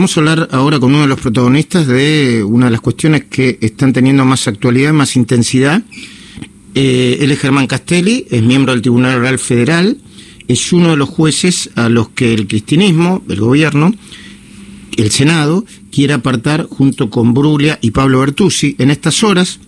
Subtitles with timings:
[0.00, 3.58] Vamos a hablar ahora con uno de los protagonistas de una de las cuestiones que
[3.60, 5.82] están teniendo más actualidad, más intensidad.
[6.76, 9.98] Eh, él es Germán Castelli, es miembro del Tribunal Oral Federal,
[10.46, 13.92] es uno de los jueces a los que el cristianismo, el gobierno,
[14.96, 18.76] el Senado, quiere apartar junto con Bruglia y Pablo Bertuzzi.
[18.78, 19.58] En estas horas,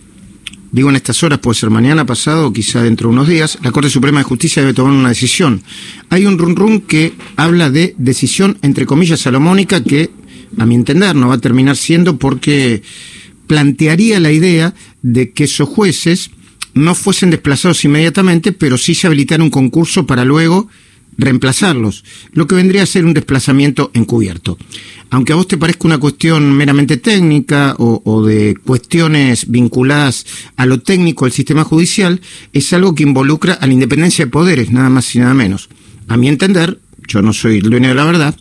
[0.71, 3.73] digo en estas horas, puede ser mañana pasado o quizá dentro de unos días, la
[3.73, 5.61] Corte Suprema de Justicia debe tomar una decisión.
[6.09, 10.20] Hay un run run que habla de decisión, entre comillas, salomónica, que
[10.57, 12.83] a mi entender, no va a terminar siendo porque
[13.47, 16.31] plantearía la idea de que esos jueces
[16.73, 20.69] no fuesen desplazados inmediatamente, pero sí se habilitara un concurso para luego
[21.17, 24.57] reemplazarlos, lo que vendría a ser un desplazamiento encubierto.
[25.09, 30.25] Aunque a vos te parezca una cuestión meramente técnica o, o, de cuestiones vinculadas
[30.55, 32.21] a lo técnico del sistema judicial,
[32.53, 35.69] es algo que involucra a la independencia de poderes, nada más y nada menos.
[36.07, 38.35] A mi entender, yo no soy el dueño de la verdad,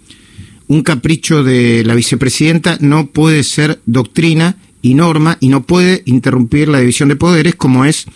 [0.71, 6.69] un capricho de la vicepresidenta no puede ser doctrina y norma y no puede interrumpir
[6.69, 8.07] la división de poderes como es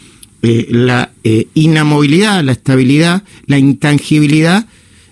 [0.42, 4.68] eh, la eh, inamovilidad, la estabilidad, la intangibilidad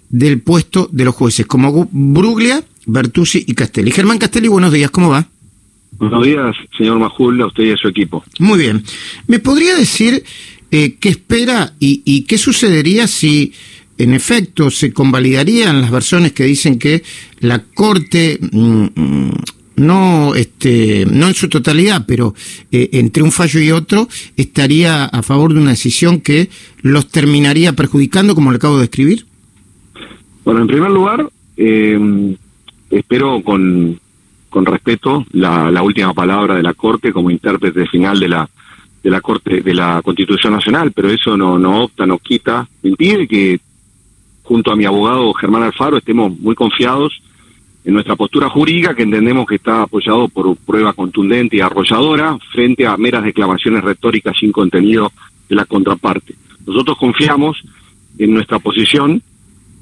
[0.09, 3.91] del puesto de los jueces, como Bruglia, Bertuzzi y Castelli.
[3.91, 5.27] Germán Castelli, buenos días, ¿cómo va?
[5.99, 8.23] Buenos días, señor Majul, a usted y a su equipo.
[8.39, 8.85] Muy bien.
[9.27, 10.23] ¿Me podría decir
[10.71, 13.53] eh, qué espera y, y qué sucedería si
[13.99, 17.03] en efecto se convalidarían las versiones que dicen que
[17.41, 19.31] la Corte mm, mm,
[19.77, 22.35] no este no en su totalidad, pero
[22.71, 26.49] eh, entre un fallo y otro estaría a favor de una decisión que
[26.83, 29.27] los terminaría perjudicando, como le acabo de escribir?
[30.45, 32.37] Bueno, en primer lugar, eh,
[32.91, 33.99] espero con,
[34.51, 38.49] con respeto la, la última palabra de la Corte como intérprete final de la
[39.03, 43.27] de la Corte de la Constitución Nacional, pero eso no no opta, no quita, impide
[43.27, 43.61] que
[44.53, 47.23] junto a mi abogado Germán Alfaro estemos muy confiados
[47.87, 52.87] en nuestra postura jurídica, que entendemos que está apoyado por prueba contundente y arrolladora frente
[52.87, 55.11] a meras declamaciones retóricas sin contenido
[55.49, 56.35] de la contraparte.
[56.67, 57.63] Nosotros confiamos
[58.19, 59.23] en nuestra posición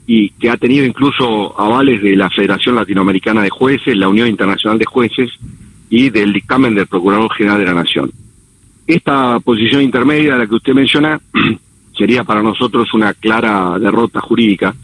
[0.06, 4.78] y que ha tenido incluso avales de la Federación Latinoamericana de Jueces, la Unión Internacional
[4.78, 5.32] de Jueces
[5.90, 8.12] y del dictamen del Procurador General de la Nación.
[8.86, 11.20] Esta posición intermedia, la que usted menciona,
[12.00, 14.74] sería para nosotros una clara derrota jurídica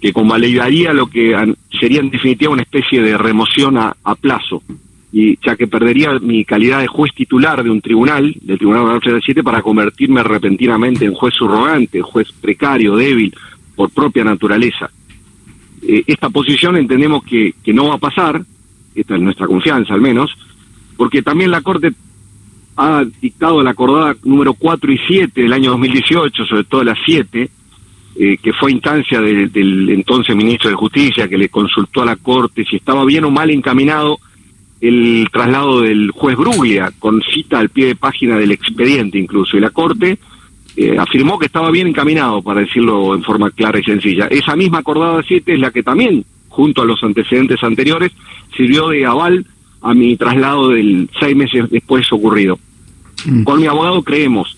[0.00, 1.34] que convalidaría lo que
[1.80, 4.62] sería en definitiva una especie de remoción a, plazo,
[5.10, 9.00] y ya que perdería mi calidad de juez titular de un tribunal, del Tribunal Oral
[9.00, 13.34] Federal 7, para convertirme repentinamente en juez subrogante, juez precario, débil,
[13.74, 14.88] por propia naturaleza.
[15.82, 18.40] Eh, esta posición entendemos que no va a pasar,
[18.94, 20.30] esta es nuestra confianza al menos,
[20.96, 21.92] porque también la Corte
[22.76, 27.50] ha dictado la acordada número 4 y 7 del año 2018, sobre todo la 7,
[28.18, 32.16] eh, que fue instancia de, del entonces ministro de Justicia, que le consultó a la
[32.16, 34.18] Corte si estaba bien o mal encaminado
[34.80, 39.60] el traslado del juez Bruglia, con cita al pie de página del expediente incluso, y
[39.60, 40.18] la Corte
[40.76, 44.26] eh, afirmó que estaba bien encaminado, para decirlo en forma clara y sencilla.
[44.26, 48.12] Esa misma acordada 7 es la que también, junto a los antecedentes anteriores,
[48.54, 49.46] sirvió de aval
[49.80, 52.58] a mi traslado del seis meses después ocurrido.
[53.24, 53.44] Mm.
[53.44, 54.56] Con mi abogado creemos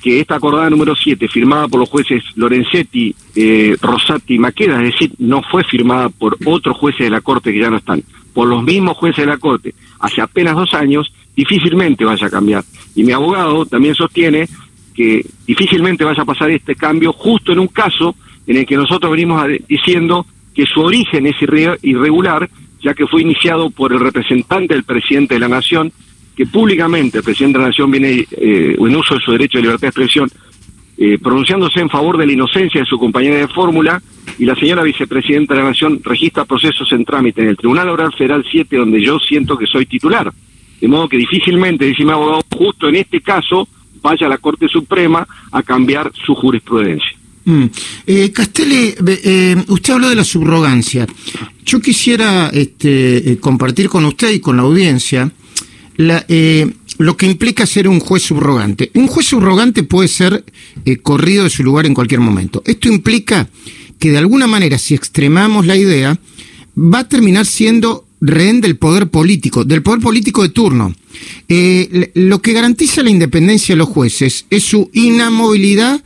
[0.00, 4.92] que esta acordada número 7, firmada por los jueces Lorenzetti, eh, Rosati y Maqueda, es
[4.92, 8.48] decir, no fue firmada por otros jueces de la Corte que ya no están, por
[8.48, 12.64] los mismos jueces de la Corte, hace apenas dos años, difícilmente vaya a cambiar.
[12.94, 14.48] Y mi abogado también sostiene
[14.94, 18.14] que difícilmente vaya a pasar este cambio justo en un caso
[18.46, 21.36] en el que nosotros venimos diciendo que su origen es
[21.82, 22.48] irregular,
[22.82, 25.92] ya que fue iniciado por el representante del presidente de la Nación,
[26.36, 29.62] que públicamente el presidente de la Nación viene eh, en uso de su derecho de
[29.62, 30.30] libertad de expresión,
[30.96, 34.02] eh, pronunciándose en favor de la inocencia de su compañera de fórmula,
[34.38, 38.12] y la señora vicepresidenta de la Nación registra procesos en trámite en el Tribunal Oral
[38.12, 40.32] Federal 7, donde yo siento que soy titular.
[40.80, 43.68] De modo que difícilmente, dice mi abogado, justo en este caso
[44.02, 47.19] vaya a la Corte Suprema a cambiar su jurisprudencia.
[47.44, 47.64] Mm.
[48.06, 51.06] Eh, Castelli, eh, usted habló de la subrogancia.
[51.64, 55.32] Yo quisiera este, compartir con usted y con la audiencia
[56.28, 58.90] eh, lo que implica ser un juez subrogante.
[58.94, 60.44] Un juez subrogante puede ser
[60.84, 62.62] eh, corrido de su lugar en cualquier momento.
[62.66, 63.48] Esto implica
[63.98, 66.18] que de alguna manera, si extremamos la idea,
[66.76, 70.94] va a terminar siendo rehén del poder político, del poder político de turno.
[71.48, 76.02] Eh, lo que garantiza la independencia de los jueces es su inamovilidad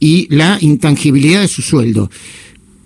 [0.00, 2.10] y la intangibilidad de su sueldo.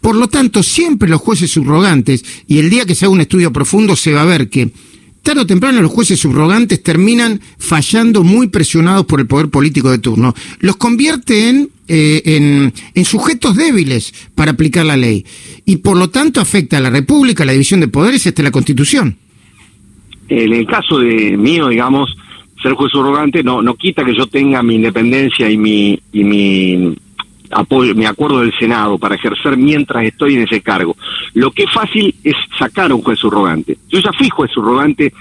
[0.03, 3.53] Por lo tanto, siempre los jueces subrogantes, y el día que se haga un estudio
[3.55, 4.71] profundo se va a ver que
[5.23, 9.99] tarde o temprano los jueces subrogantes terminan fallando muy presionados por el poder político de
[9.99, 10.35] turno.
[10.61, 15.25] Los convierte en, eh, en, sujetos débiles para aplicar la ley
[15.65, 19.17] y por lo tanto afecta a la República, la división de poderes, hasta la Constitución.
[20.29, 22.15] En el caso de mío, digamos,
[22.63, 26.95] ser juez subrogante no, no quita que yo tenga mi independencia y mi, y mi
[27.55, 30.97] apoyo, mi acuerdo del Senado para ejercer mientras estoy en ese cargo.
[31.35, 33.79] Lo que es fácil es sacar a un juez subrogante.
[33.89, 35.13] Yo ya fui juez subrogante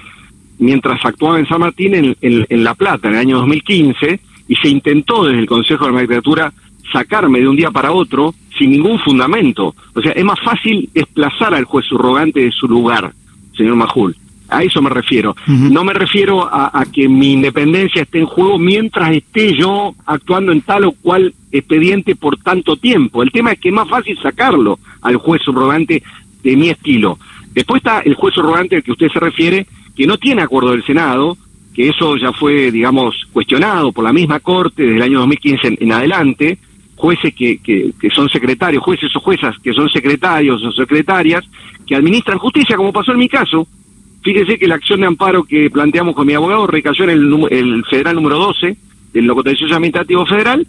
[0.59, 4.69] mientras actuaba en San Martín en, en, La Plata en el año 2015 y se
[4.69, 6.53] intentó desde el Consejo de la Magistratura
[6.91, 9.75] sacarme de un día para otro sin ningún fundamento.
[9.94, 13.13] O sea, es más fácil desplazar al juez subrogante de su lugar,
[13.56, 14.15] señor Majul.
[14.53, 15.35] A eso me refiero.
[15.47, 20.61] No me refiero a, que mi independencia esté en juego mientras esté yo actuando en
[20.61, 23.23] tal o cual expediente por tanto tiempo.
[23.23, 26.03] El tema es que es más fácil sacarlo al juez subrogante
[26.44, 27.17] de mi estilo.
[27.53, 30.83] Después está el juez subrogante al que usted se refiere, que no tiene acuerdo del
[30.83, 31.38] Senado,
[31.73, 35.91] que eso ya fue, digamos, cuestionado por la misma Corte desde el año 2015 en,
[35.91, 36.57] adelante,
[36.95, 41.44] jueces que, que, que, son secretarios, jueces o juezas que son secretarios o secretarias,
[41.85, 43.67] que administran justicia, como pasó en mi caso,
[44.23, 47.85] Fíjese que la acción de amparo que planteamos con mi abogado recayó en el, el
[47.85, 48.77] federal número 12
[49.13, 50.65] del contencioso administrativo federal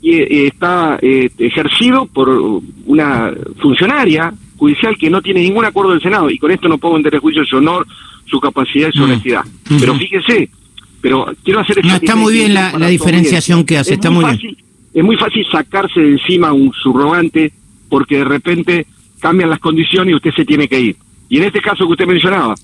[0.00, 2.28] y eh, está eh, ejercido por
[2.86, 6.98] una funcionaria judicial que no tiene ningún acuerdo del Senado y con esto no pongo
[6.98, 7.86] en juicio su honor,
[8.26, 9.04] su capacidad y su mm.
[9.04, 9.44] honestidad.
[9.80, 10.50] Pero fíjese,
[11.00, 14.56] pero quiero hacer no, está muy bien la, diferenciación que hace, está muy, bien.
[14.92, 17.52] Es muy fácil sacarse de encima un subrogante
[17.88, 18.86] porque de repente
[19.20, 20.96] cambian las condiciones y usted se tiene que ir.
[21.28, 22.54] Y en este caso que usted mencionaba,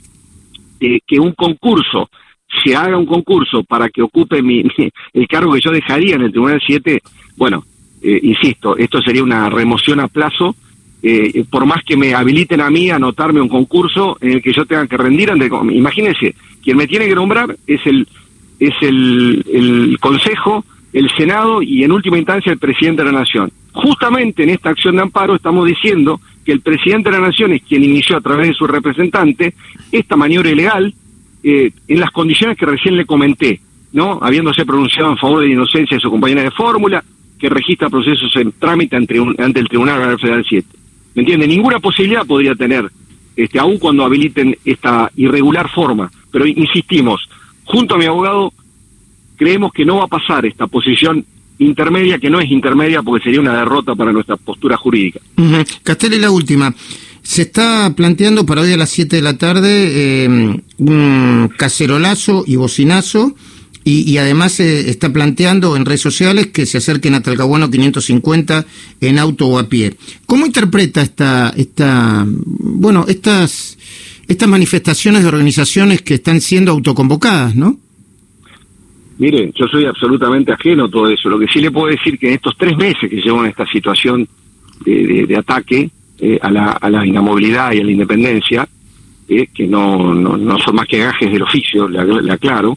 [1.06, 2.08] que un concurso,
[2.64, 4.64] se haga un concurso para que ocupe mi,
[5.12, 7.00] el cargo que yo dejaría en el Tribunal 7,
[7.36, 7.64] bueno,
[8.02, 10.54] eh, insisto, esto sería una remoción a plazo,
[11.02, 14.52] eh, por más que me habiliten a mí a anotarme un concurso en el que
[14.52, 15.50] yo tenga que rendir ante...
[15.72, 18.08] Imagínense, quien me tiene que nombrar es el,
[18.58, 20.64] es el, el Consejo,
[20.94, 23.50] el Senado y en última instancia el Presidente de la Nación.
[23.72, 27.62] Justamente en esta acción de amparo estamos diciendo que el presidente de la Nación es
[27.62, 29.55] quien inició a través de su representante
[29.91, 30.94] esta maniobra ilegal
[31.43, 33.61] eh, en las condiciones que recién le comenté,
[33.93, 34.19] ¿no?
[34.23, 37.02] Habiéndose pronunciado en favor de la inocencia de su compañera de fórmula,
[37.38, 40.67] que registra procesos en trámite ante, el Tribunal Federal 7.
[41.14, 41.46] ¿Me entiende?
[41.46, 42.91] Ninguna posibilidad podría tener,
[43.37, 46.11] este, aun cuando habiliten esta irregular forma.
[46.31, 47.29] Pero insistimos,
[47.64, 48.52] junto a mi abogado,
[49.37, 51.25] creemos que no va a pasar esta posición
[51.59, 55.21] intermedia que no es intermedia porque sería una derrota para nuestra postura jurídica.
[55.83, 56.75] Castelli, la última.
[57.23, 62.56] Se está planteando para hoy a las 7 de la tarde eh, un cacerolazo y
[62.56, 63.35] bocinazo
[63.87, 68.65] y, además se está planteando en redes sociales que se acerquen a Talcahuano 550
[69.03, 69.95] en auto o a pie.
[70.25, 73.77] ¿Cómo interpreta esta, esta, bueno, estas,
[74.27, 77.79] estas manifestaciones de organizaciones que están siendo autoconvocadas, no?
[79.19, 81.28] Mire, yo soy absolutamente ajeno a todo eso.
[81.28, 83.66] Lo que sí le puedo decir que en estos tres meses que llevo en esta
[83.66, 84.26] situación
[84.84, 85.88] de, ataque
[86.19, 88.69] eh, a, la, a la inamovilidad y a la independencia,
[89.28, 92.76] eh, que no, no, son más que gajes del oficio, le, aclaro,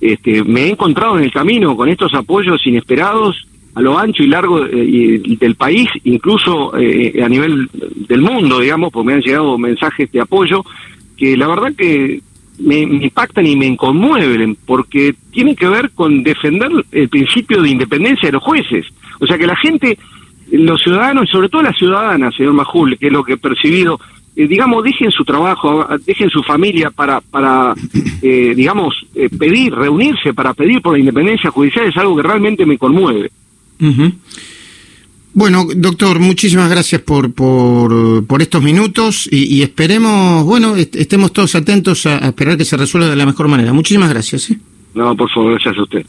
[0.00, 4.26] este, me he encontrado en el camino con estos apoyos inesperados a lo ancho y
[4.26, 10.10] largo eh, del país, incluso a nivel del mundo, digamos, porque me han llegado mensajes
[10.12, 10.64] de apoyo
[11.16, 12.20] que la verdad que
[12.58, 18.28] me, impactan y me conmueven porque tienen que ver con defender el principio de independencia
[18.28, 18.86] de los jueces.
[19.20, 19.98] O sea, que la gente,
[20.50, 24.00] los ciudadanos y sobre todo las ciudadanas, señor Majul, que es lo que he percibido,
[24.36, 27.74] eh, digamos, dejen su trabajo, dejen su familia para, para
[28.22, 32.64] eh, digamos, eh, pedir, reunirse para pedir por la independencia judicial es algo que realmente
[32.64, 33.30] me conmueve.
[35.38, 42.18] Bueno, doctor, muchísimas gracias por, por, estos minutos y, esperemos, bueno, estemos todos atentos a,
[42.26, 43.72] esperar que se resuelva de la mejor manera.
[43.72, 44.52] Muchísimas gracias.
[44.94, 46.04] No, por favor, gracias a usted.